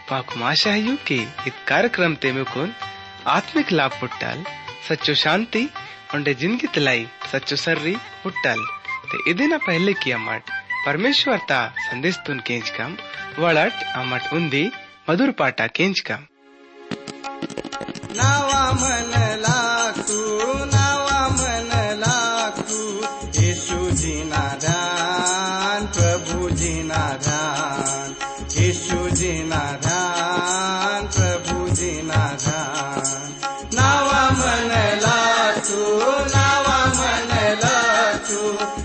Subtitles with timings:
[0.09, 1.17] Pak ಮಾಶ ಹಯ್ಯು K
[1.49, 2.71] ಇತ್ ಕಾರ್ಯಕ್ರಮ ತೆಮಿಕೋನ್
[3.35, 4.41] आत्मिक लाभ ಪುಟ್ಟಾಲ್
[4.87, 5.61] सच्चो शांति
[6.15, 7.01] उन्हें ज़िंदगी तलाई,
[7.31, 8.59] सच्चो सर्री उट्टल
[9.11, 10.43] ते इदिना पहले किया मट।
[10.87, 12.91] परमेश्वर ता संदेश तुन केंच कम
[13.39, 14.63] वड़ट अमट उन्दी
[15.09, 16.21] मधुर पाटा केंच कम।
[18.19, 19.23] नावा मना
[38.43, 38.82] Jesus.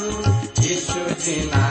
[0.00, 1.69] लागतू येशूजी ना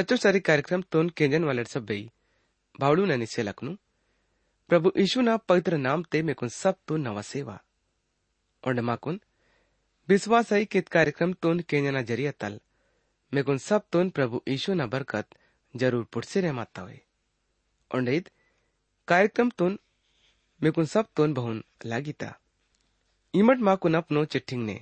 [0.00, 2.08] સાચો સારી કાર્યક્રમ તોન કેંજન વાલડ સભ્ય
[2.74, 3.76] ભાવડું ના નિશે લખનું
[4.70, 7.56] પ્રભુ ઈશુના પવિત્ર નામ તે મેકુન સબ તો નવા સેવા
[8.62, 9.20] और माकुन
[10.08, 12.58] विश्वास है कि कार्यक्रम तोन केंजना जरिया तल
[13.32, 15.34] मेकुन सब तोन प्रभु ईशु ना बरकत
[15.74, 17.00] जरूर पुटसे रे माता हुए
[17.90, 18.02] और
[19.08, 19.78] कार्यक्रम तोन
[20.60, 22.34] मेकुन सब तोन बहुन लागिता
[23.34, 24.80] इमट माकुन अपनो चिट्ठिंग ने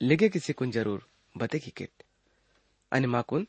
[0.00, 2.04] लिगे किसी कुन जरूर बते की किट
[2.92, 3.42] અને માકુન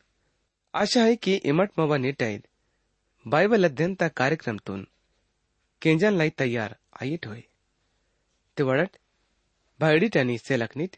[0.75, 2.47] આશા है की इमट मवा नीटाईद
[3.27, 4.81] बाइबल अध्ययन ता कार्यक्रम तोन।
[5.83, 7.43] केंजन लाई तैयार आयट होय
[8.57, 8.97] ते वडट
[9.81, 10.97] भायडीटानी सेलकनीट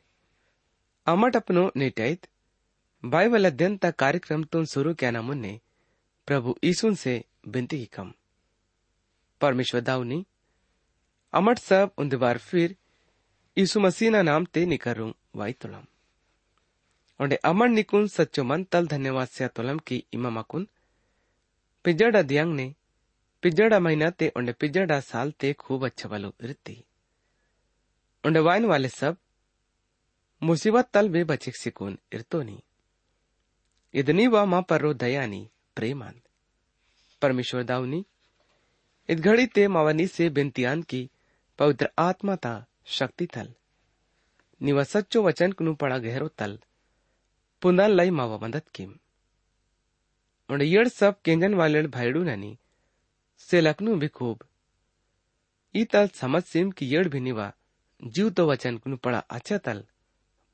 [1.07, 2.27] अमट अपनो नीटाईद
[3.05, 5.53] बाइबल अध्ययन ता कार्यक्रम तोन शुरू क्या मुन्ने
[6.29, 7.15] प्रभु ईसुन से
[7.49, 8.13] बिनती ही कम।
[9.41, 10.25] परमेश्वर दाऊनी
[11.33, 12.77] अमट सब उन्दवार फिर
[13.57, 15.85] यीशु मसीह ना नाम ते निकरूं वाई तुलम।
[17.21, 20.67] Aman nikun sacco mantal धन्यवाद से तोलम की इमा माकुन
[21.85, 22.75] पिजड़ा दियांग ने,
[23.43, 26.85] पिजड़ा महीना ते onde पिजड़ा साल ते खूब अच्छा वालो इरती
[28.25, 29.17] onde वाइन वाले सब,
[30.43, 32.63] मुसीबत तल बे बचिक सिकुन इरतोनी
[33.95, 36.21] इदनी वा माँ पर्रो दयानी प्रेमान।
[37.23, 38.05] परमेश्वर दाऊनी
[39.09, 41.11] इत घड़ी ते मावनी से बिनतियान की
[41.59, 42.55] पवित्र आत्मा ता
[42.87, 43.53] शक्ति तल।
[44.61, 46.59] निवा सच्चो वचन कुनु पड़ा गहरो तल
[47.67, 48.91] पुंदान लाई मावा मदद किम।
[50.51, 52.59] और यड़ सब केंजन वाले भाईडू ननी,
[53.39, 54.45] से लखनू भी खूब
[55.75, 57.53] ई तल समझ सिम की यड़ भी निवा,
[58.05, 59.85] जीव तो वचन कुनु पड़ा अच्छा तल,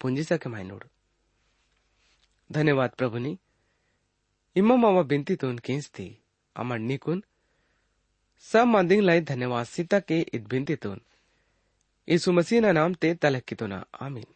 [0.01, 0.83] पुंजी सके माइनोड़।
[2.51, 3.39] धन्यवाद प्रभु नी
[4.57, 6.25] इम्मा मावा बिनती तो केंस थी,
[6.57, 7.25] अमर निकुन।
[8.41, 10.97] सब मंदिंग लाई धन्यवाद सीता के इत बिनती तो
[12.09, 13.69] यीशु मसीह ना नाम ते तलक की तो
[14.01, 14.27] आमीन।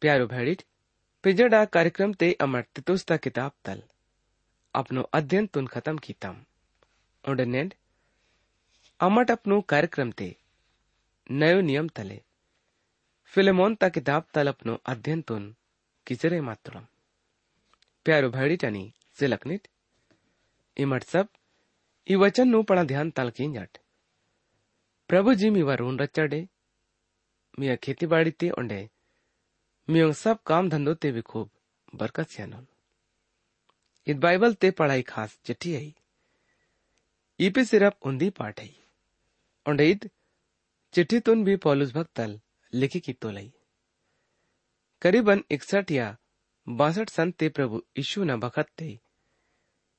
[0.00, 0.62] प्यारो भेड़िट
[1.27, 3.81] पिजड़ा कार्यक्रम ते अमर तितुस्ता किताब तल
[4.73, 6.35] अपनो अध्ययन तुन खत्म कीतम
[7.23, 7.73] उडनेड
[8.99, 10.29] अमट अपनो कार्यक्रम ते
[11.33, 12.19] नयो नियम तले
[13.33, 15.53] फिलेमोन ता किताब तल अपनो अध्ययन तुन
[16.07, 16.85] किचरे मात्रम
[18.05, 18.83] प्यारो भैडी टनी
[19.19, 19.67] सिलकनिट
[20.77, 21.27] इमट सब
[22.07, 23.77] ಈ ವಚನ್ನು ಪಣ ಧ್ಯಾನ್ ತಾಲ್ಕಿಂಜಾಟ್
[25.09, 26.39] ಪ್ರಭುಜಿ ಮಿವ रून रचडे
[27.57, 28.79] मिया खेती बाड़ी ते ओंडे
[29.90, 31.50] मियों सब काम धंधो ते भी खूब,
[31.94, 32.66] बरकत सियानोन
[34.06, 35.94] इत बाइबल ते पढ़ाई खास चिट्ठी आई।
[37.40, 38.74] इपे सिर्फ़ उन्दी पाठ आई।
[39.66, 40.10] ओंडे इत
[40.94, 42.38] चिट्ठी तुन भी पौलुस भक्तल
[42.72, 43.52] लिखी की तो लई
[45.02, 46.16] करीबन इकसठ या
[46.66, 48.90] बासठ सन ते प्रभु यीशु न बखत ते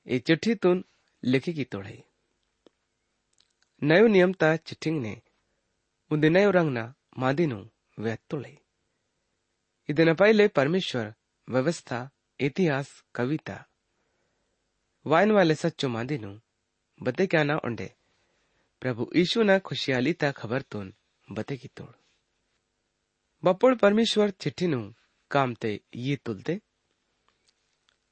[0.06, 0.84] ये चिट्ठी तुन
[1.24, 2.02] लिखी की तोड़े
[3.82, 5.20] नयो नियम ता चिट्ठिंग ने
[6.10, 7.64] उन्दे नयो रंग ना मादिनु
[7.98, 8.56] वे तोड़े
[9.89, 11.11] ಇದನ್ನ ಪೈಲೆ ಪರಮೇಶ್ವರ್
[11.47, 11.99] ವ್ಯವಸ್ಥಾ
[12.39, 13.57] ಇತಿಹಾಸ ಕವಿತಾ
[15.05, 16.29] वाइन वाले सच्चो मादिनु
[16.99, 17.87] बते क्या ना ओंडे
[18.81, 20.87] प्रभु यीशु ना खुशियाली ता खबर तुन
[21.27, 21.93] बते की तोड़
[23.43, 24.79] बपोड़ परमेश्वर चिट्ठी नु
[25.31, 25.71] काम ते
[26.05, 26.59] ये तुलते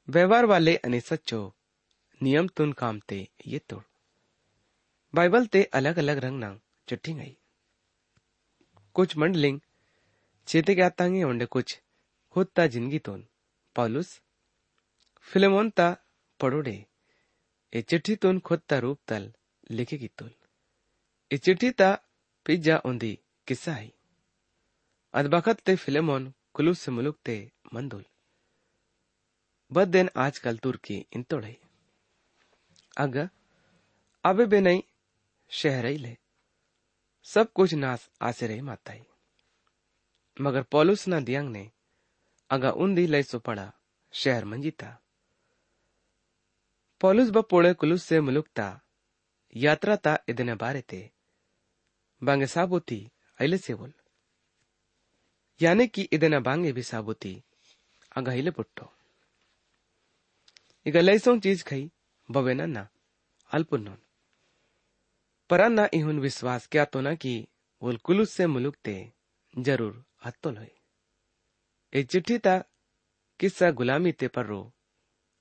[0.08, 1.42] व्यवहार वाले अने सच्चो
[2.22, 3.84] नियम तुन काम ते ये तोड़
[5.14, 6.52] बाइबल ते अलग अलग रंग ना
[6.88, 7.36] चिट्ठी गई
[8.96, 9.60] कुछ मंडलिंग
[10.49, 11.79] चेते क्या तांगे ओंडे कुछ?
[12.37, 13.25] होता ज़िंदगी तोन।
[13.77, 14.21] पौलुस?
[15.29, 15.89] फिलेमोन ता
[16.41, 16.73] पड़ोडे
[17.73, 19.33] ए चिट्ठी तोन खुदता रूप तल
[19.71, 20.31] लिखे की तुल।
[21.31, 21.89] ए चिट्ठी ता
[22.47, 23.13] पिज्जा ओंदी
[23.49, 23.93] किस्सा आई
[25.15, 27.37] अदबखत ते फिलेमोन कुलूस से मुलुक ते
[27.75, 28.05] मंदुल।
[29.71, 31.57] बद दिन आजकल तुर्की इंतोड़े
[32.97, 33.29] अग,
[34.25, 34.83] अबे बे नहीं,
[35.53, 36.17] शहर ले।
[37.27, 39.03] सब कुछ नास आसे रही माताई
[40.41, 41.71] मगर पौलुस ना दियांग ने
[42.51, 43.73] अगा उन्दी लय सो पड़ा,
[44.13, 45.03] शहर मंजीता
[47.01, 48.81] पौलुस ब कुलुस से मुलुकता
[49.57, 51.11] यात्रा ता इदने बारे ते।
[52.23, 53.93] बांगे साबुती ऐले से बोल।
[55.63, 57.43] यानी कि इदने बांगे भी साबुती,
[58.17, 58.93] अगा हिले पुट्टो।
[60.87, 61.91] इगा लैसों चीज़ खई,
[62.31, 62.89] बवे ना ना
[63.51, 63.99] अल्पुन्नोन
[65.51, 67.49] पर इहुन विश्वास क्या तो ना कि
[67.83, 69.13] वोल कुलुस से मुलुकते
[69.59, 70.74] ज़रूर ಹತ್ತೊಲೊಯ್
[71.94, 72.54] ए चिट्ठी ता
[73.40, 74.62] किस्सा गुलामी ते पर रो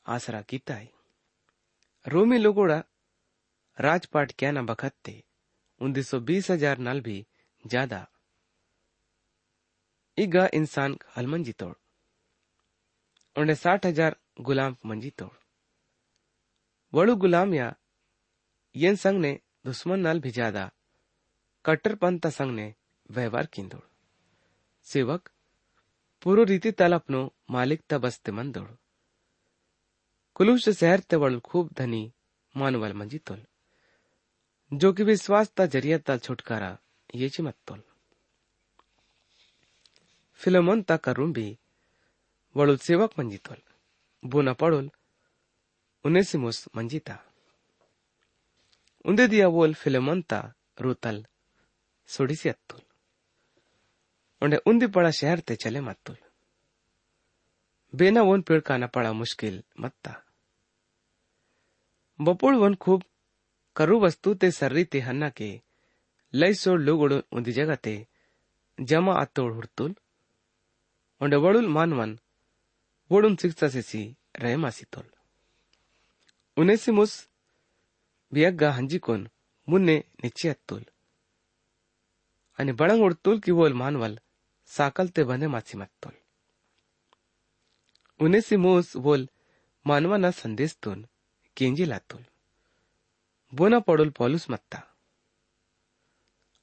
[0.06, 0.90] आसरा कीता है
[2.06, 2.78] रोमी लोगोड़ा
[3.78, 5.14] राजपाट क्या ना बखत्ते
[5.80, 7.14] उन्नीस सौ बीस हजार नाल भी
[7.64, 8.00] ज्यादा
[10.18, 11.74] इगा इंसान हलमंजी तोड़
[13.36, 14.16] उन्हें साठ हजार
[14.48, 15.36] गुलाम मंजी तोड़
[16.92, 17.70] वड़ू गुलाम या
[18.74, 19.32] येन संग ने
[19.66, 20.70] दुश्मन नाल भी ज्यादा
[21.64, 22.68] कट्टरपंथ संग ने
[23.10, 23.85] व्यवहार किंदोड़
[24.87, 25.29] सेवक
[26.23, 28.69] पूर्व रीति तल अपनो मालिक ता बस्ते मंदोड़
[30.35, 32.13] कुलूश शहर ते वड़ खूब धनी
[32.57, 33.45] मानवल मंजी तोल।
[34.73, 36.77] जो कि विश्वास ता ज़रिया ता छुटकारा,
[37.15, 37.83] ये ची मत तोल।
[40.35, 41.59] फिलोमोन ता करूँ भी
[42.55, 43.57] वड़ुल सेवक मंजी तोल।
[44.25, 44.91] बुना पड़ुल,
[46.05, 47.33] उनेसिमुस मंजी ता।
[49.05, 51.25] उन्दे दिया बोल फिलोमोन ता रूतल
[52.07, 52.81] सुडिसी अत्तुल
[54.41, 56.15] उन्हें उन्दी पड़ा शहर ते चले मत ತೆ
[57.93, 60.13] बेना वन पेड़ का ಪೇಡ್ पड़ा मुश्किल मत था
[62.19, 63.03] बपोड़ वन खूब
[63.75, 65.49] करु वस्तु ते सर्री ते हन्ना के
[66.33, 67.01] लई सोड लोग
[67.37, 67.95] उन्दी जगह ते
[68.79, 69.95] जमा आतोड़ हुड़तुल
[71.21, 72.19] उन्हें वड़ुल मान मानवन
[73.11, 74.01] वड़ुन शिक्षा से सी
[74.39, 75.07] रहमासी तोल।
[76.57, 77.29] उन्हें सी मुस
[78.33, 79.29] बियग्गा हंजी कोन,
[79.67, 80.85] मुन्ने निश्चय अतुल
[82.59, 84.19] अने बड़ंग उड़तुल की वोल मानवल
[84.69, 86.15] साकलतेपणे माची मागतोल
[88.19, 89.25] उनेसिमोस वोल
[89.85, 91.05] मानवाना संदेश दोन
[91.57, 92.23] केंजी लागतोल
[93.53, 94.79] बोना पडोल पॉलूस मागता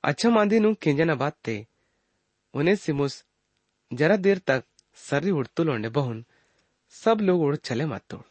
[0.04, 1.56] अच्छा मांदी नु केंजना बात ते
[2.54, 3.14] उनेसिमोस
[3.90, 4.62] जरा देर तक
[4.98, 6.24] सर्री उड़तुल ओंडे बहुन
[6.94, 8.24] सब लोग उड़ चले मातोड़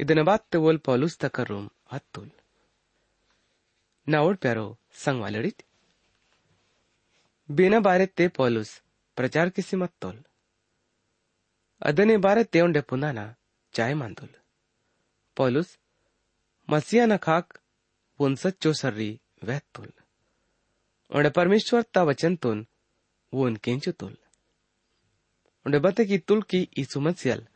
[0.00, 2.30] ಇದನ್ನ ಬಾತ್ ಓಲ್ ಪೌಲುಸ್ ತಕ ರೂಮ್ ಹತ್ತುಲ್
[4.06, 4.64] ನಾವೋಡ್ ಪ್ಯಾರೋ
[5.02, 5.62] ಸಂಗ್ ವಾಲಡಿತ್
[12.60, 13.34] उंडे पुनाना
[13.72, 14.28] चाय मांदुल।
[15.36, 15.78] पौलुस,
[16.70, 17.58] मसीहा न खाक
[18.18, 19.92] पुन सच्चो सर्री वह तुल।
[21.10, 22.66] उंडे परमेश्वर ता वचन तुन
[23.34, 24.16] वो उनकेंचु तुल।
[25.66, 27.48] उंडे बते की तुल की ईसु मसीहल,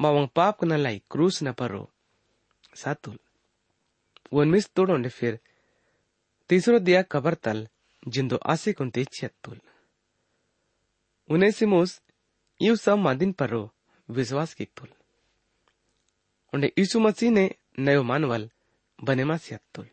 [0.00, 1.92] मावंग पाप न लाई, क्रूस न परो
[2.76, 3.18] सातुल
[4.32, 5.40] वो मिस तोड़ उंडे फिर,
[6.48, 7.68] तीसरो दिया कबर तल
[8.03, 9.59] जिंदो आसे कुंते छियत्तुल
[11.29, 11.91] उनेसिमुस
[12.59, 13.63] इव सब मादिन परो
[14.09, 14.89] विश्वास की तुल
[16.53, 17.45] उन्हें यीशु मसीह ने
[17.79, 18.49] नयो मानवल
[18.99, 19.87] बनेमा सियत्तुल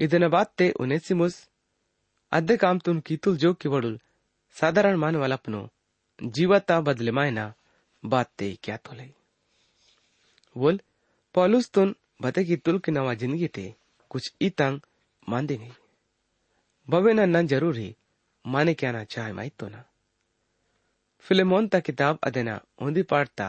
[0.00, 1.36] ಇದನ್ನ ಬಾತ್ತೆ ಉನೆಸಿಮುಸ್
[2.32, 3.94] ಅದ್ದೆ ಕಾಮ್ತುನ್ ಕೀತುಲ್ ಜೋ ಕಿವಡುಲ್
[4.56, 5.60] ಸಾಧಾರಣ ಮಾನವಲಪ್ನು
[6.18, 7.42] ಜೀವತ ಬದಲೆ ಮಾಯನ
[8.04, 9.06] ಬಾತ್ತೆ क्या तोले
[10.56, 10.76] बोल
[11.34, 11.88] पॉलुस तुन
[12.24, 13.64] बते की तुल की नवा जिंदगी ते
[14.10, 14.76] कुछ इतंग
[15.28, 15.70] मान देंगे
[16.87, 17.95] भवे न ज़रूर ही
[18.45, 19.83] माने क्या ना चाहे माई तो ना
[21.25, 23.47] फिलेमोन ता किताब अदेना ओंदी पाड़ता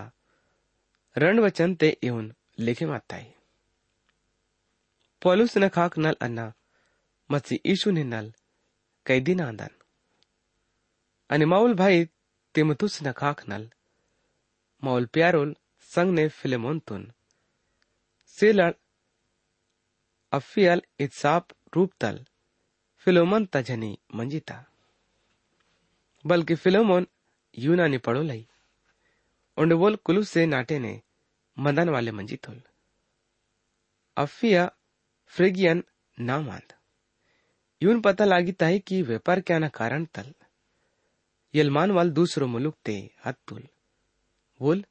[1.17, 3.25] रण वचन ते इवन लिखे माताई
[5.23, 6.47] पॉलुस न खाक नल अन्ना
[7.31, 8.33] मसी ईशु ने नल
[9.07, 9.73] कई दिन आंदन
[11.31, 12.05] अनि माउल भाई
[12.55, 13.69] तिमतुस न खाक नल
[14.83, 15.55] माउल प्यारोल
[15.91, 17.11] संग ने फिलेमोन तुन
[18.37, 18.73] सेलड़
[20.33, 22.25] अफियल इत्साप रूप तल
[23.07, 24.57] फिलोमन तजनी मंजिता।
[26.25, 27.07] बल्कि फिलोमोन
[27.59, 28.47] यूनानी पड़ो लई
[29.57, 30.93] उंड बोल कुलू से नाटे ने
[31.57, 32.61] मदन वाले मंजितोल।
[34.17, 34.71] अफिया
[35.33, 35.83] फ्रिगियन
[36.19, 36.73] नाम आंद
[37.83, 40.33] यून पता लागी ताही कि व्यापार क्या ना कारण तल।
[41.55, 42.95] यलमान वाल दूसरो मुलुक ते
[43.27, 43.67] हत्तुल।
[44.61, 44.85] बोल,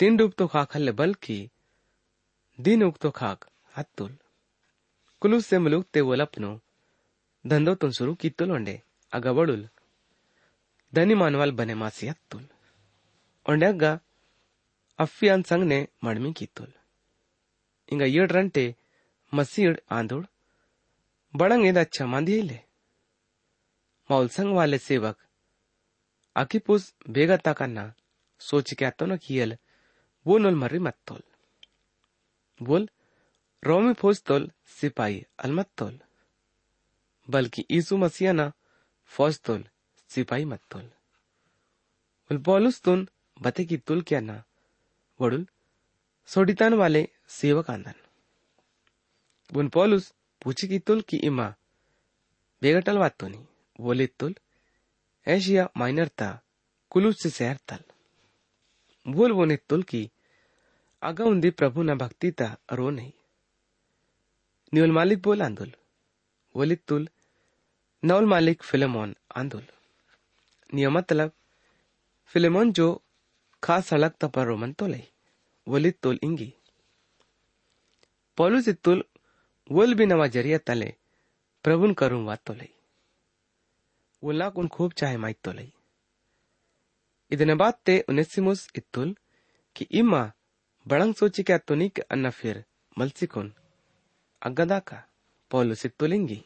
[0.00, 1.38] दिन डूब तो खाक हल्ले बल्कि
[2.58, 4.16] दिन उग तो खाक हत्तुल।
[5.22, 6.60] कुलू से मुलुक ते बोल अपनो
[7.46, 8.30] की
[9.12, 9.68] अगा बड़ुल
[10.94, 12.48] धनी मानवाल बने मासी हत्तुल
[13.50, 14.00] ओंडे अग्गा
[14.98, 16.72] अफ्फियान संग ने मड़मी की तुल.
[17.92, 18.76] इंगा येड रंटे,
[19.34, 20.26] मसीड आंदुड़.
[21.36, 22.60] बड़ंग एद अच्छा मांदी ले
[24.10, 25.16] मौल संग वाले सेवक.
[26.36, 27.94] अकिपुस बेगा ताकन्ना
[28.38, 29.56] सोच क्या तो न कियल,
[30.26, 31.22] वो नोल मर्री मत तोल.
[32.62, 32.88] बोल,
[33.64, 36.00] रोमी फौज तोल सिपाही अलमत तोल.
[37.30, 38.52] बल्कि यीशु मसीह ना,
[39.06, 39.64] फौज तुल,
[40.08, 40.90] सिपाही मत तोल।
[42.30, 43.08] उल पौलुस तुन,
[43.42, 44.44] बते की तुल क्या ना?
[45.20, 45.46] वडुल,
[46.26, 47.94] सोडितान वाले सेवक आंदन।
[49.56, 51.54] उन पौलुस पूछी की तुल की इमा,
[52.62, 53.46] बेगटल बात तो नहीं
[53.80, 54.34] बोले, तुल,
[55.28, 56.42] एशिया माइनर था
[56.90, 57.84] कुलूस से शहर तल।
[59.08, 60.10] बोल बोने तुल की,
[61.02, 63.12] आगा उन्दी प्रभु न भक्ति ता रो नहीं।
[64.74, 65.72] निवल मालिक बोल आंदोल
[66.54, 67.08] बोली, तुल
[68.03, 69.63] नवल मालिक फिलेमोन आंदोल
[70.69, 71.31] नियम मतलब
[72.35, 72.87] फिलेमोन जो
[73.63, 75.01] खास सड़क पर रोमन तो ले
[75.67, 76.53] वोली तुल इंगी
[78.37, 79.03] पौलुस तुल
[79.69, 80.93] वोल भी नवा जरिया तले
[81.65, 82.69] प्रभुन करूं वात तो ले
[84.23, 85.67] वोला कुन खूब चाहे माइत तो ले
[87.31, 89.11] ಇದನ್ನ ಬಾತ್ತೆ ಉನೆಸಿಮುಸ್ ಇತ್ತುಲ್
[89.75, 90.13] ಕಿ ಇಮ್ಮ
[90.85, 92.59] ಬಳಂಗ್ ಸೋಚಿಕೆ ಅತ್ತುನಿಕ್ ಅನ್ನ ಫಿರ್
[92.97, 93.51] ಮಲ್ಸಿಕೊನ್
[94.41, 94.89] ಅಗ್ಗದಾಕ
[95.51, 96.39] ಪೌಲು ಸಿತ್ತುಲಿಂಗಿ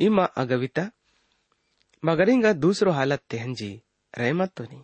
[0.00, 0.78] ಇಮ್ಮ ಅಗವಿತ
[2.02, 3.72] ಮಗರಿಂಗ ದೂಸರೋ ಹಾಲತ್ ತೆಹಂಜಿ
[4.14, 4.82] रहमत तो नहीं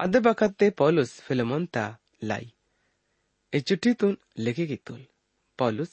[0.00, 1.84] अदे बखत ते पौलुस फिलमोन ता
[2.28, 2.46] लाई
[3.52, 5.02] ए चिठ्ठीतून लेखे गितूल
[5.58, 5.92] पौलुस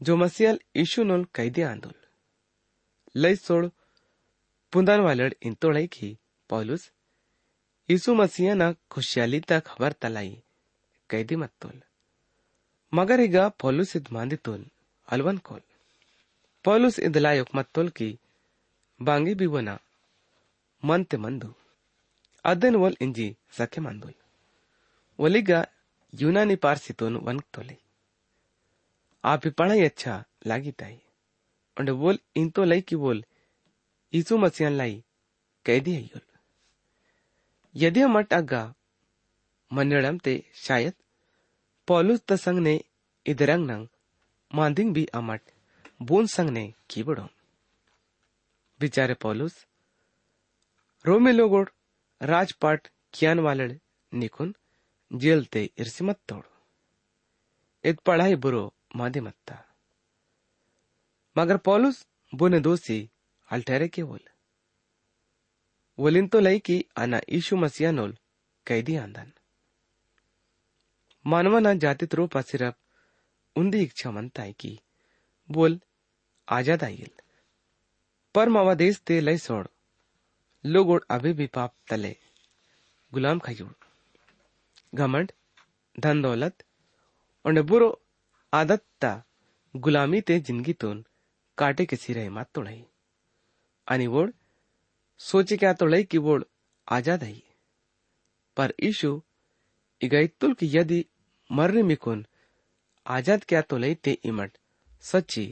[0.00, 1.96] जो मसियल ईशूनोल कैदे आंदोल
[3.14, 3.68] लय सोड
[4.72, 6.10] पुंदान वालड इंतोळै की
[6.50, 6.90] पौलुस
[7.88, 10.32] यीशु मसीह ना खुशहाली ता खबर तलाई
[11.10, 11.76] कैदी मत्तोल
[12.92, 14.64] मगर ಈಗ ಪೌಲುಸ್ ಇದ್ ಮಾಂದಿತೋಲ್
[15.08, 15.64] ಅಲ್ವನ್ ಕೋಲ್
[16.64, 18.08] ಪೌಲುಸ್ ಇದಲಾಯೊಕ್ ಮತ್ತೋಲ್ ಕಿ
[19.00, 19.70] ಬಾಂಗಿ ಬಿವನ
[20.82, 21.50] ಮಂತೆ ಮಂದು
[22.44, 24.18] ಅದನ್ ವೋಲ್ ಇಂಜಿ ಸಖೆ ಮಂದೋಲ್
[25.18, 25.50] ಒಲಿಗ
[26.12, 27.76] ಯುನಾನಿ ಪಾರ್ಸಿತೋನ್ ವನ್ಕ್ತೋಲೆ
[29.24, 30.04] ಆ ಪಿಪಳ ಎಚ್ಚ
[30.50, 30.98] ಲಾಗಿತಾಯಿ
[31.76, 33.20] und wohl into lay ki wohl
[34.12, 34.92] यीशु मसीह लाई
[35.66, 36.20] कैदी अयोल
[37.74, 38.62] यदि मट अग्गा
[39.70, 40.94] मन्नड़म ते शायद
[41.88, 42.74] पौलुस त संग ने
[43.26, 43.88] इदरंग नंग
[44.50, 45.40] मांदिंग भी अमट
[46.01, 47.27] बोन संग ने कीबड़ो
[48.79, 49.55] बिचारे पौलुस,
[51.05, 51.67] रोमे लोगोड़
[52.21, 53.71] राजपाट कियान वालड़
[54.11, 54.53] निकुन
[55.11, 56.43] जेल ते इरसिमत तोड़।
[57.83, 58.63] इत पढ़ाई बुरो
[58.95, 59.57] मादे मत्ता
[61.35, 62.59] मगर पौलुस बुने
[63.49, 64.19] हल ठहरे के बोल
[65.99, 68.17] वलिन तो लई की आना ईशु मसीहा नोल
[68.67, 69.31] कैदी आंदन।
[71.25, 72.75] मानवा ना जातित रूप सिर्फ़
[73.55, 74.79] उंदी इच्छा मनता है की
[75.49, 75.79] बोल
[76.49, 77.09] आज़ाद आइल।
[78.35, 79.65] पर मावा देश ते लय सोड़।
[80.63, 82.15] लोग अभी भी पाप तले।
[83.11, 83.75] गुलाम खजूर।
[84.95, 85.31] घमंड,
[85.95, 86.63] धन दौलत,
[87.45, 87.89] और बुरो
[88.53, 89.11] आदत ता
[89.75, 91.03] गुलामी ते जिंदगीतून
[91.57, 92.83] काटे के सिरे मात तोड़ाई।
[93.87, 94.33] आणि वोड
[95.19, 96.45] सोचे क्या तोड़ाई की वोड
[96.87, 97.43] आज़ाद आई।
[98.57, 99.21] पर ईशु
[100.01, 101.05] इगाइतुल की यदि
[101.49, 102.25] मर्रे मिकुन
[103.05, 104.57] आज़ाद क्या तो लई ते इमट
[105.03, 105.45] सच्ची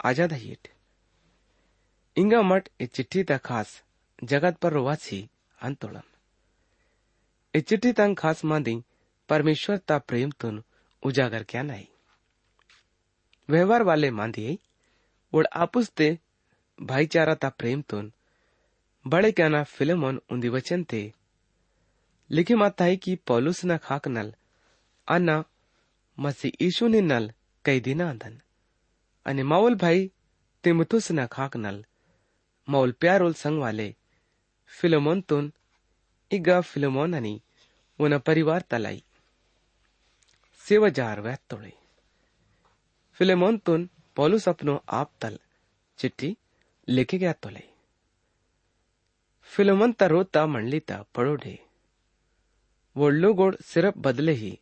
[0.00, 0.56] आजाद है
[2.16, 3.72] इंगा मट ए चिट्ठी ता खास
[4.24, 5.20] जगत पर रोवासी
[5.58, 6.02] अंतोड़म
[7.54, 8.76] ए चिट्ठी तंग खास मांदी
[9.28, 10.62] परमेश्वर ता प्रेम तुन
[11.02, 11.86] उजागर क्या नहीं
[13.48, 14.58] व्यवहार वाले मांदी
[15.32, 16.08] वोड आपुस ते
[16.78, 18.12] भाईचारा ता प्रेम तुन
[19.04, 21.02] बड़े क्या ना फिल्म उन्दी वचन थे
[22.30, 24.32] लिखे माता है कि पौलुस ना खाक नल
[25.08, 25.30] ಅನ್ನ
[26.18, 27.28] ಮಸಿ ಈಶುನಿನ್ನಲ್
[27.64, 28.38] ಕೈದಿನ ಅಂದನ್
[29.29, 30.11] અને માઓલભાઈ
[30.63, 31.85] તિમથુસના ખાકનલ
[32.67, 33.97] માઓલ પ્યારોલ સંગવાલે
[34.79, 35.53] ફિલોમોન તુન
[36.31, 37.43] फिलोमोन ફિલોમોનની
[37.99, 39.03] ઉના परिवार तलाई।
[40.65, 41.71] सेवजार वह तोड़े।
[43.13, 45.39] ફિલેમોન तुन पॉलुस अपनो आप तल,
[45.99, 46.37] चिट्ठी
[46.87, 47.63] लेके गया तोले
[49.43, 51.59] फिलोमन रोता मंडलीता पड़ोड़े।
[52.97, 54.59] वो गोड सिरप बदले ही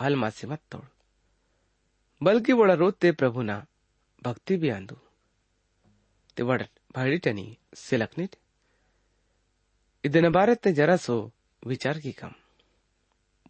[0.00, 0.84] हलमासी मासे मत तोड़।
[2.22, 3.66] बल्कि वोड़ा रोते प्रभु ना
[4.77, 4.97] ಅಂದು
[6.37, 6.61] ते वड
[6.95, 7.45] भाडीटनी
[7.85, 8.33] सिलकनीट
[10.03, 11.15] ಇದನ್ನ ಬಾರತ್ತೆ ಜರಸೋ
[11.63, 12.33] विचार की कम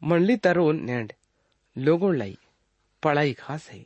[0.01, 1.09] मंडली तरोन नेंड
[1.75, 2.37] लोगों लाई
[3.03, 3.81] पढ़ाई खास है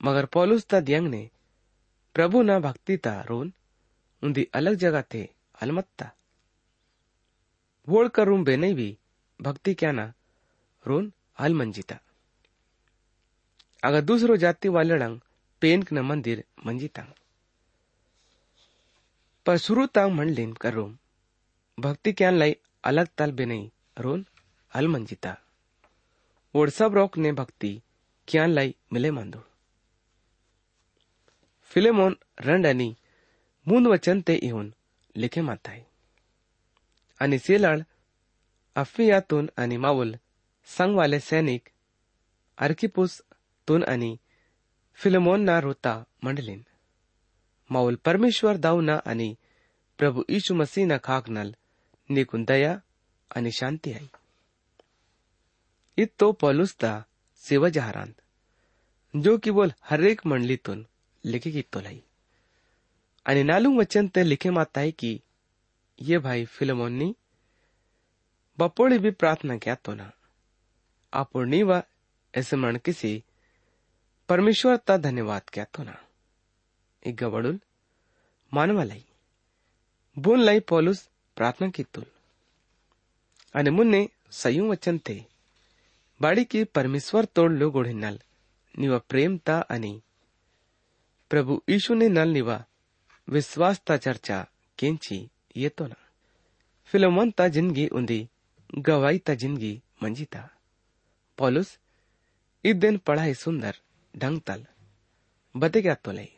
[0.00, 1.22] मगर पौलुस ता दियंग ने
[2.14, 3.52] प्रभु ना भक्ति ता रोन
[4.22, 5.22] उन्दी अलग जगह थे
[5.62, 6.10] अलमत्ता
[7.86, 8.90] वोड़ करूं बेने भी
[9.40, 10.06] भक्ति क्या ना
[10.84, 11.98] रोन हल मंजिता
[13.82, 15.28] अगर दूसरो जाति वालड़ंग पेंक
[15.63, 17.03] न मंदिर मंजिता
[19.45, 20.95] पर शुरू तंग मंडलिन करो
[21.79, 24.25] भक्ति क्या लाई अलग तल नहीं रोन
[24.75, 25.35] हल मंजिता
[26.55, 27.81] और सब रोक ने भक्ति
[28.27, 29.43] क्या लाई मिले मंदो
[31.63, 32.95] फिलेमोन रंडनी,
[33.67, 34.73] मूंद वचन ते इहुन
[35.15, 35.83] लिखे माताय
[37.19, 37.79] आणि सेलाळ
[38.75, 40.15] अफियातून आणि मावल
[40.65, 41.69] संघवाले सैनिक,
[42.57, 43.21] अर्किपुस
[43.67, 44.15] तुन आणि
[44.95, 46.65] फिलमोन ना रोता मंडलिन।
[47.71, 49.37] माऊल परमेश्वर दावना आणि
[49.97, 51.55] प्रभू यीशू मसीना खाकनल
[52.11, 52.81] निकुन दया
[53.35, 54.09] अनि शांति आई।
[55.97, 57.05] इत तो पॉलुसता
[57.35, 58.15] सेवा जहारांत
[59.15, 60.87] जो कि बोल हरेक मंडली तुन
[61.25, 62.03] लिखे की तो लाई।
[63.25, 65.21] अनि नालू वचन ते लिखे माता है कि,
[66.01, 67.15] ये भाई फिलमोन नी,
[68.59, 70.11] बपोड़ी भी प्रार्थना किया तो ना।
[71.13, 71.83] आपूर्णी वा
[72.35, 73.23] ऐसे मन किसी
[74.29, 75.95] परमेश्वर ता धन्यवाद क्या तो ना।
[77.03, 77.59] एक गवडुल
[78.51, 79.03] मानवालाई
[80.17, 82.05] बोन लाई पॉलुस, प्रार्थना की तुल।
[83.69, 85.19] मुन्ने संयुम वचन थे।
[86.19, 88.19] बाड़ी की परमेश्वर तोड़ लो गोढ़े नल,
[88.75, 89.93] निवा प्रेम ता अने।
[91.31, 92.63] प्रभु ईशु ने नल निवा,
[93.27, 94.45] विश्वास ता चर्चा
[94.79, 95.95] केंची, ये तो ना।
[96.89, 98.27] फिलोमन ता ज़िंदगी उन्दी
[98.79, 100.49] गवाई ता ज़िंदगी मंजीता
[101.37, 101.77] पॉलुस,
[102.63, 103.75] इस दिन पढ़ाई सुंदर
[105.81, 106.31] क्या तो लाई?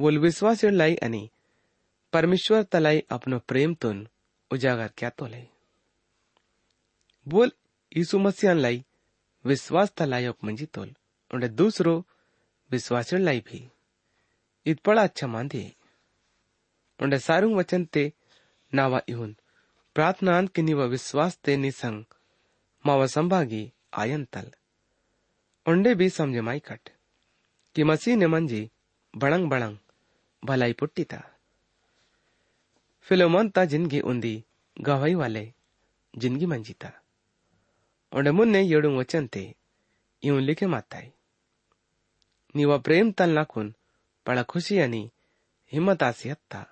[0.00, 1.30] वो विश्वास लाई अनि।
[2.12, 4.08] परमेश्वर तलाई अपनो प्रेम तुन।
[4.50, 5.48] उजागर क्या तो लाई?
[7.28, 7.52] बोल,
[7.96, 8.84] यीशु मसीह लाई।
[9.44, 10.94] विश्वास लायक मंजी तोल।
[11.34, 12.06] उन्हें दूसरो
[12.70, 13.70] विश्वास लाई भी।
[14.66, 15.76] इत बड़ा अच्छा मांदी
[17.02, 18.12] उन्हें सारू वचन ते
[18.74, 19.36] नावा इहुन।
[19.94, 22.04] प्रार्थना अंत की विश्वास ते निसंग
[22.86, 24.52] मावा संभागी आयन तल।
[25.66, 26.90] उंडे भी समझे माई कट।
[27.76, 28.68] कि मसीह ने मंजी
[29.14, 29.76] बड़ंग बड़ंग
[30.42, 31.20] भलाई पुट्टी था।
[33.06, 34.34] फिलोमन ता ज़िंदगी उंदी
[34.76, 35.44] गवाही वाले
[36.14, 36.92] ज़िंदगी मंजी था।
[38.12, 39.44] उंडे मुन्ने येडू वचन ते
[40.22, 41.10] यूँ लिखे माताई।
[42.54, 43.74] नीवा प्रेम तल नाकुन
[44.26, 45.02] बड़ा खुशी अनि
[45.72, 46.64] हिम्मत आसी हत्ता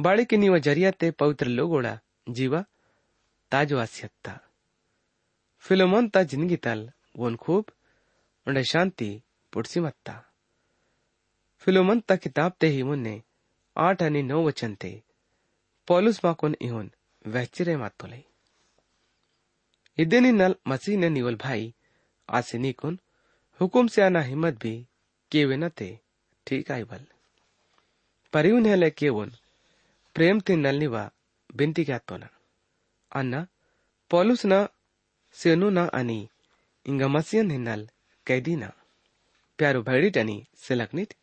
[0.00, 2.64] बाड़ी की नीवा ज़रिया ते पवित्र लोगोड़ा जीवा
[3.52, 4.38] ताजो आसी हत्ता
[5.64, 9.10] फिलोमन ता ज़िंदगी तल उंडे शांति
[9.52, 10.14] पुड़सी मत्ता
[11.62, 13.22] फिलोमन ता किताब ते ही मुन्ने
[13.76, 14.92] आठ आणि नौ वचन ते।
[15.88, 16.90] पॉलुस माकोन इहोन
[17.24, 18.20] वहचिरे मातोले
[19.98, 21.74] इदेनी नल मसीह ने निवल भाई
[22.28, 22.98] आसे निकुन
[23.60, 24.74] हुकुम से आना हिम्मत भी
[25.32, 25.88] केवे न ते,
[26.46, 27.06] ठीक आई बल।
[28.32, 29.30] परिउन है ले केवन,
[30.16, 31.10] प्रेम ते नल निवा
[31.50, 32.28] बिंती क्या तो ना
[33.12, 33.46] अन्ना,
[34.10, 34.68] पॉलुस ना
[35.32, 36.20] सेनुना आणि
[36.86, 37.88] मसियन हिन्नल
[38.26, 38.68] कैदीना
[39.58, 41.14] प्यारो भैडिटनी सेलकनिट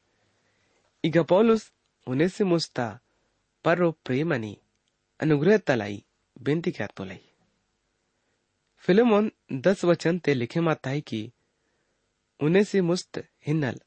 [1.04, 1.72] इगा पौलुस
[2.08, 2.88] उनेसे मुस्ता
[3.66, 4.54] पर्रो प्रेमनी
[5.20, 6.04] अनुग्रह तलाई
[6.38, 7.22] बेनती क्या तो लाई
[8.86, 9.32] फिल्मोन
[9.68, 11.22] दस वचन ते लिखे माताई की
[12.40, 13.80] उन्हें से मुस्त हिन्नल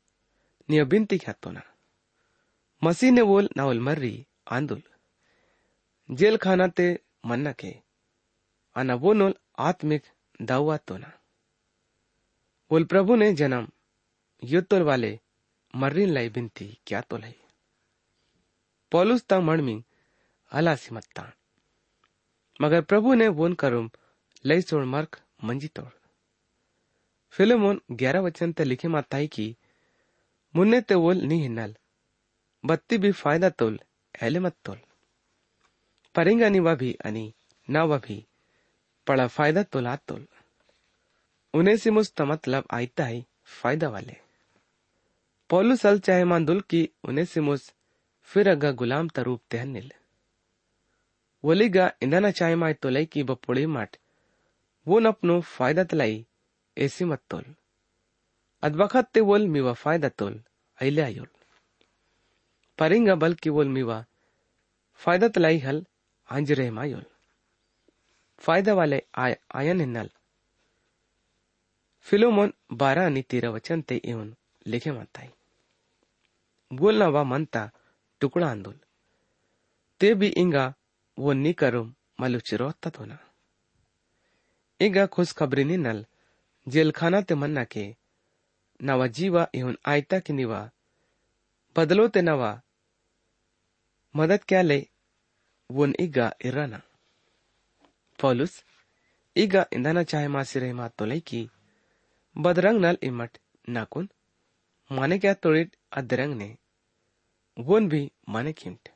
[0.69, 1.63] निय बिनती क्या तो ना
[2.83, 4.15] मसीह ने बोल नावल मर्री
[4.53, 4.83] आंदुल
[6.09, 6.87] जेल खाना ते
[7.27, 7.75] मन्ना के
[8.77, 9.35] आना वो नोल
[9.69, 10.03] आत्मिक
[10.43, 11.13] दावा तो ना
[12.71, 13.69] बोल प्रभु ने जन्म
[14.45, 15.21] युद्धोल वाले
[15.77, 17.35] मर्रीन लाई बिनती क्या तो लाई?
[18.93, 19.85] पौलुस ता मणमी
[20.53, 21.33] अला सिमत्ता
[22.61, 23.91] मगर प्रभु ने वोन करुम,
[24.45, 25.89] लई सोड़ मर्क, मंजी तोड़।
[27.31, 29.57] फिल्मोन ग्यारह वचन ते लिखे माताई की,
[30.57, 31.77] मुन्ने ते वोल नी हिन्नल,
[32.67, 33.81] बत्ती भी फ़ायदा तोल,
[34.23, 34.79] ऐले मत तोल।
[36.15, 37.35] परेंगा नी वह भी, अनी
[37.71, 38.27] ना वह भी,
[39.07, 40.27] पड़ा फ़ायदा तोला तोल।
[41.55, 44.17] उन्हें से मुस्त मतलब आयता है फ़ायदा वाले।
[45.51, 47.73] पौलू सल चाहे मांदुल की उन्हें से मुस
[48.31, 49.93] फिर अगा गुलाम तरूप तेहनिल
[51.45, 53.97] वलीगा इंदना चाहे माय तोलाई की बपुड़ी माट,
[54.87, 56.25] वो नपनो फ़ायदा तलाई
[56.77, 57.45] ऐसी मत तोल।
[58.63, 60.41] अदवखत ते वोल मीवा फ़ायदा तोल
[60.79, 61.29] अले आयोल।
[62.79, 64.05] परिंगा बल की वोल मीवा
[65.01, 65.85] फ़ायदा तलाई हल
[66.29, 67.05] आंजरे मायोल
[68.39, 70.11] फ़ायदा वाले आय आयन हिन्नल
[72.07, 74.29] फिलोमोन बारह नी तेरा वचन ते येऊन
[74.67, 75.29] लेखे म्हणताय
[76.71, 77.63] बोलना वा मनता
[78.21, 78.77] टुकड़ा आंदोल।
[80.01, 80.65] ते भी इंगा
[81.19, 81.83] वो नी करो
[82.21, 83.17] मलू चिरोतात होना
[84.81, 86.05] इंगा खुशखबरी नी नल,
[86.67, 87.85] जेलखाना ते मन्ना के
[88.81, 90.61] नवा जीवा इहुन आयता की निवा
[91.77, 92.51] बदलो ते नवा
[94.15, 94.81] मदद क्या ले
[95.71, 96.81] वो इगा इराना
[98.19, 98.53] पॉलुस,
[99.37, 101.49] इगा इंधना चाहे मासी रही मात तो लई की
[102.37, 104.09] बदरंग नल इमट नाकुन,
[104.91, 106.57] माने क्या तोड़िट अदरंग ने
[107.57, 108.89] वोन भी माने खिमट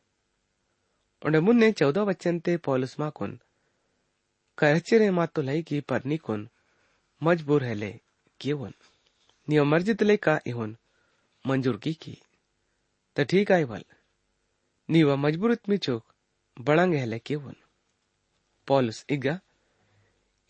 [1.22, 3.38] उन्हें मुन्ने चौदह बच्चन ते पौलुस माकुन
[4.59, 6.48] करचिरे मातो लई की परनी कुन,
[7.22, 7.92] मजबूर है ले
[8.40, 8.72] किए वन
[9.48, 10.77] नियो मर्जित ले का इहुन,
[11.44, 12.16] मंजूर की की।
[13.16, 13.85] तो ठीक आई भल
[14.88, 16.05] नीवा मजबूर इतमी चोक,
[16.57, 17.55] बड़ंग है ले किए वन
[18.68, 19.38] पौलुस इगा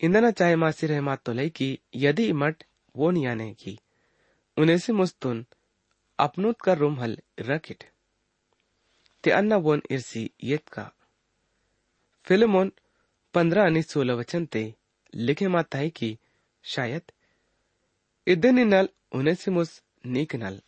[0.01, 2.63] इंदना चाहे मासी रहमात तो लई की, यदि इमट
[2.95, 3.79] वो नियाने की।
[4.57, 5.45] उन्हें से मुस्तुन
[6.19, 7.83] अपनुत का रूम हल रखिट।
[9.23, 10.91] ते अन्ना वोन इर्सी येत का।
[12.23, 12.71] फिल्मोन
[13.33, 14.75] पंद्रह आणि सोलह वचन ते
[15.15, 16.17] लिखे माता है कि
[16.63, 17.01] शायद।
[18.27, 20.61] इदन नल उन्हें से मुस नीक नल।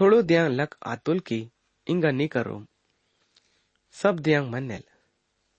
[0.00, 1.50] थोड़ो दियांग लक आतुल की
[1.88, 2.66] इंगा नी करो
[3.92, 4.82] सब दियांग मननेल।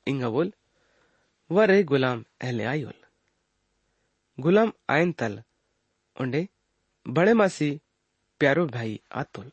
[0.07, 0.53] इंगा बोल
[1.51, 3.04] वरे गुलाम अहले आयुल।
[4.39, 5.43] गुलाम आयन तल।
[6.21, 6.47] उंडे
[7.07, 7.81] बड़े मासी,
[8.39, 9.51] प्यारो भाई आतुल।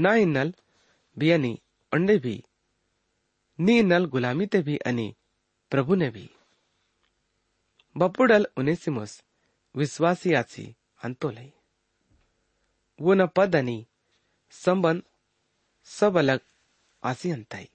[0.00, 0.54] ना नल
[1.18, 1.60] भी अनि
[1.94, 2.44] उंडे भी।
[3.60, 5.14] नी नल गुलामी ते भी अनि,
[5.70, 6.30] प्रभु ने भी।
[7.96, 9.24] बपुडल उनेसिमुस,
[9.76, 11.52] विश्वासी आसी अंतोलई
[13.00, 13.86] वो न पद अनि,
[14.50, 15.02] संबंध
[15.84, 16.40] सब अलग
[17.04, 17.68] आसी अंताई।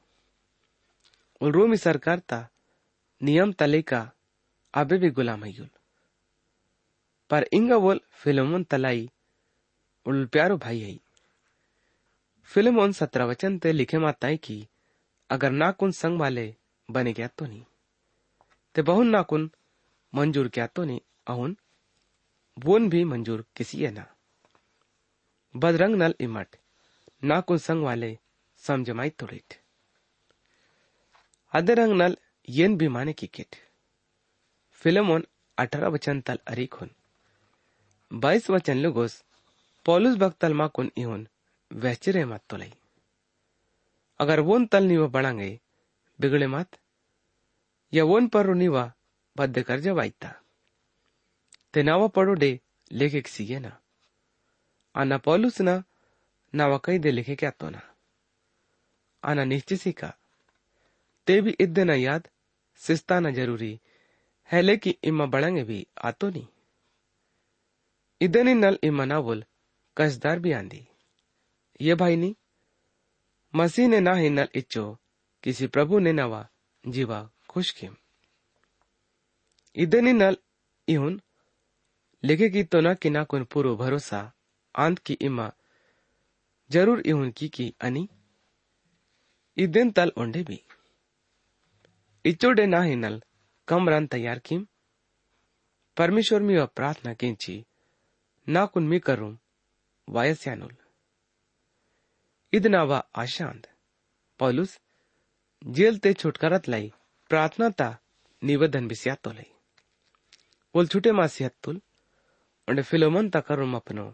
[1.43, 2.49] रोमी सरकार ता
[3.21, 4.16] नियम तलेका अबे
[4.83, 5.69] भी गुलाम है
[7.29, 9.11] पर इंगा बोल फिल्मोन तलाई,
[10.05, 10.99] उल प्यारो भाई है।
[12.43, 14.67] फिल्मोन सत्रह वचन ते लिखे माताई की,
[15.29, 16.55] अगर ना कुन संग वाले
[16.91, 17.65] बने गया तो नहीं।
[18.75, 19.51] ते बहुन नाकुन
[20.15, 21.57] मंजूर क्या तो नहीं, अहुन
[22.59, 24.15] बोन भी मंजूर किसी है ना।
[25.55, 26.47] बदरंग नल इमट,
[27.23, 28.19] नाकुन संग वाले
[28.57, 29.53] समझमाई तोड़िट
[31.53, 32.17] अदरंग नल
[32.49, 33.66] येन भी माने की किट।
[34.81, 35.23] फिल्मोन
[35.57, 36.89] अठारह वचन तल अरिक हुन।
[38.11, 39.13] बाईस वचन लुगोस
[39.85, 41.27] पौलुस भक्तल माकुन इहुन
[41.71, 42.73] वहचिरे मत तोलाई
[44.19, 45.49] अगर वोन तल नीवा बढ़ांगे
[46.19, 46.67] बिगड़े मत,
[47.93, 48.91] या वोन पर नीवा
[49.35, 50.29] बद्दे कर जब आईता
[51.73, 52.51] ते नावा पड़ो डे
[52.91, 53.71] लेखे सीगे ना।
[54.95, 55.83] आना पौलुस ना,
[56.53, 57.81] नावा कई दे लिखे क्या तो ना।
[59.23, 60.13] आना निश्चित का
[61.27, 62.27] ते भी इद्दे ना याद,
[62.81, 63.79] सिस्ता ना ज़रूरी
[64.49, 66.47] है लेकिन इम्मा बढ़ांगे भी आतो नहीं
[68.21, 69.43] इदनी नल इम्मा ना बोल,
[69.97, 70.87] कसदार भी आंदी।
[71.81, 72.35] ये भाई नी,
[73.53, 74.97] मसीह ने ना ही नल इच्छो
[75.43, 76.47] किसी प्रभु ने नवा
[76.87, 77.95] जीवा खुश किम।
[79.75, 80.37] इदनी नल
[80.87, 81.21] इहुन,
[82.23, 84.33] लिखे की तो ना कि ना कुन पूरो भरोसा,
[84.75, 85.51] आंत की इमा
[86.71, 88.07] ज़रूर इहुन की की अनि।
[89.57, 90.61] इदन तल ओंडे भी।
[92.25, 93.21] इचोडे ना ही नल
[93.67, 94.67] कमरान तैयार किम।
[95.97, 97.65] परमेश्वर मी प्रार्थना किंची
[98.47, 99.37] ना कुन मी करूँ
[100.09, 100.75] वायस्यानुल
[102.53, 103.67] इदनावा आशांत
[104.39, 104.79] पौलुस,
[105.63, 106.93] जेल ते छुटकारत लाई,
[107.29, 107.89] प्रार्थना ता
[108.41, 109.51] निवेदन बिस्यातो लाई।
[110.73, 111.81] बोल छुटे मासी हत्तुल
[112.69, 114.13] और फिलोमन ता करुम अपनो,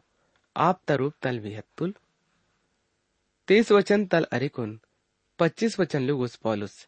[0.56, 1.94] आप तरूप तल भी हत्तुल
[3.48, 4.80] तेईस वचन तल अरिकुन
[5.40, 6.88] पच्चीस वचन लुगुस पौलुस,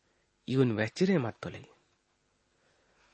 [0.49, 1.65] यून वैचिरे मत लाई।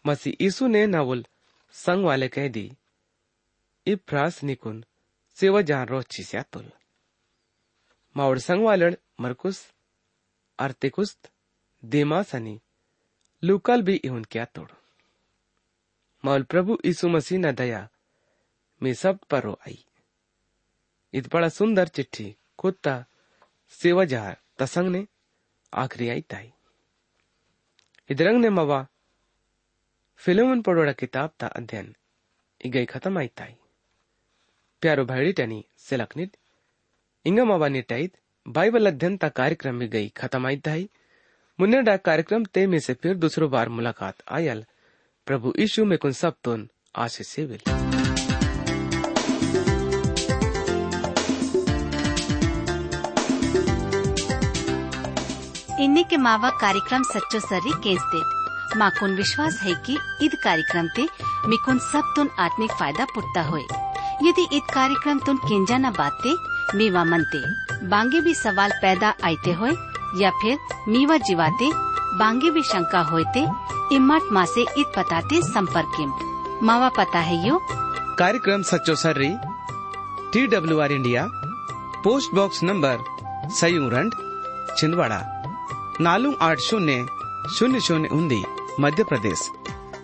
[0.05, 1.25] मसी ईसु ने नावुल
[1.71, 2.77] संग वाले कह दी
[3.87, 4.85] इफ्रास निकुन,
[5.35, 6.71] सेवा जान रो चिस्यातुल
[8.17, 9.73] मावड़ संग वालड़ मरकुस
[10.59, 11.31] अर्तिकुस्त
[11.85, 12.61] देमास अनि
[13.43, 14.71] लुकल भी इहुन क्या तोड़।
[16.25, 17.89] मौल प्रभु यीशु मसीह न दया,
[18.83, 19.85] में सब पर आई।
[21.13, 23.05] इत बड़ा सुंदर चिट्ठी, कुत्ता,
[23.69, 25.07] सेवा जहार तसंग ने
[25.73, 26.53] आखिरी आई ताई।
[28.09, 28.87] इदरंग ने मवा
[30.21, 31.95] फिल्मन पड़ोड़ा किताब अध्ययन।
[32.65, 33.53] इगई खत्म आई ताई।
[34.81, 36.36] प्यारो भाईडी टनी सिलकनिट
[37.25, 40.89] इंगा मवा निटाइत बाइबल अध्ययन ता कार्यक्रम में गई, खत्म आई ताई।
[41.60, 44.65] मुन्ने डा कार्यक्रम ते में से फिर दूसरो बार मुलाकात आयल।
[45.25, 47.60] प्रभु यीशु में कुन सब तुन आशीष से विल।
[56.03, 58.40] के मावा कार्यक्रम सच्चो सर्री केस्टेट
[58.77, 61.07] माकुन विश्वास है कि ईद कार्यक्रम ते
[61.47, 63.63] मिकुन सब तुन आत्मिक फ़ायदा पुटता होए।
[64.23, 66.36] यदि ईद कार्यक्रम तुन केंजा न बाते,
[66.77, 67.41] मीवा मनते,
[67.88, 69.71] बांगे भी सवाल पैदा आते होए,
[70.15, 70.57] या फिर
[70.88, 71.71] मीवा जीवाते,
[72.17, 73.47] बांगे भी शंका होते
[73.95, 77.60] इम्मत माँ से ईद पताते संपर्क मावा पता है यो?
[78.19, 79.29] कार्यक्रम सच्चो सर्री
[80.34, 81.25] T W R India,
[82.03, 83.03] post box number
[83.51, 84.13] सयूरंड
[84.77, 85.21] Chhindwara,
[86.01, 87.05] नालू आठ शून्य
[87.55, 88.43] शून्य शून्य उन्दी।
[88.79, 89.39] मध्य प्रदेश।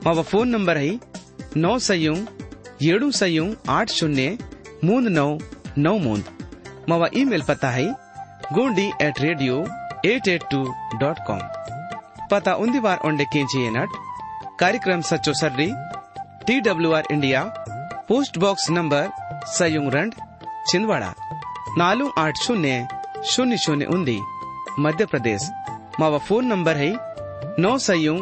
[0.06, 0.92] मावा फ़ोन नंबर है
[1.58, 2.14] नौ ಸೈಯೂ
[2.84, 4.26] ಏಳು ಸೈಯೂ आठ शून्य
[4.84, 5.30] ಮೂಂದ್ नौ
[5.78, 6.28] नौ ಮೂಂದ್
[6.90, 7.86] ಮಾವ ईमेल पता है
[8.54, 9.56] Gondi at radio
[10.06, 10.60] at at two
[11.02, 11.42] dot com
[12.32, 13.90] पता उन्दी बार ओंडे केंची नट।
[14.60, 15.70] कार्यक्रम सचो सर्री
[16.48, 17.44] T W R India
[18.10, 19.10] post box number
[19.48, 20.14] सयुंग रंड,
[20.70, 21.14] छिंदवाड़ा,
[21.78, 22.88] नालू आठ शून्य
[23.26, 24.20] शून्य शून्य उन्दी,
[24.80, 25.50] मध्य प्रदेश।
[26.00, 26.92] मावा फ़ोन नंबर है
[27.60, 28.22] नौ सयुंग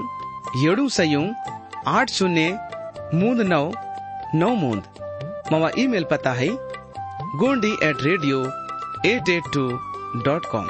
[0.68, 1.22] ಏಳು ಸಯು
[1.88, 2.46] आठ शून्य
[3.14, 3.61] मूंद नौ
[4.40, 4.83] नौ मूंद
[5.52, 6.48] मावा ईमेल पता है
[7.40, 8.38] Gondi at radio
[9.06, 9.64] eight eight two
[10.26, 10.66] dot com